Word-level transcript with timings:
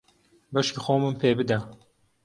بەشی 0.53 0.81
خۆمم 0.83 1.15
پێ 1.21 1.29
بدە. 1.37 1.57